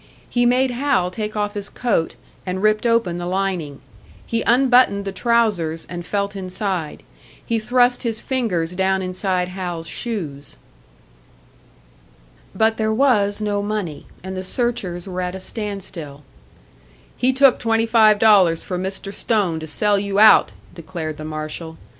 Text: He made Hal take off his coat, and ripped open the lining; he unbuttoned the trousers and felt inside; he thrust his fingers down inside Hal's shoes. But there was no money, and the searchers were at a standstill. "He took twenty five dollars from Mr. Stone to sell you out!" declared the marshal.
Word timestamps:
He 0.27 0.47
made 0.47 0.71
Hal 0.71 1.11
take 1.11 1.37
off 1.37 1.53
his 1.53 1.69
coat, 1.69 2.15
and 2.43 2.63
ripped 2.63 2.87
open 2.87 3.19
the 3.19 3.27
lining; 3.27 3.81
he 4.25 4.41
unbuttoned 4.47 5.05
the 5.05 5.11
trousers 5.11 5.85
and 5.87 6.03
felt 6.03 6.35
inside; 6.35 7.03
he 7.45 7.59
thrust 7.59 8.01
his 8.01 8.19
fingers 8.19 8.71
down 8.73 9.03
inside 9.03 9.49
Hal's 9.49 9.85
shoes. 9.85 10.57
But 12.55 12.77
there 12.77 12.91
was 12.91 13.41
no 13.41 13.61
money, 13.61 14.07
and 14.23 14.35
the 14.35 14.43
searchers 14.43 15.05
were 15.07 15.21
at 15.21 15.35
a 15.35 15.39
standstill. 15.39 16.23
"He 17.15 17.31
took 17.31 17.59
twenty 17.59 17.85
five 17.85 18.17
dollars 18.17 18.63
from 18.63 18.81
Mr. 18.81 19.13
Stone 19.13 19.59
to 19.59 19.67
sell 19.67 19.99
you 19.99 20.17
out!" 20.17 20.51
declared 20.73 21.17
the 21.17 21.25
marshal. 21.25 21.77